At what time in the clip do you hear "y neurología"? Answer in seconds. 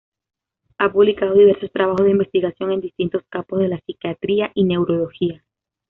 4.55-5.43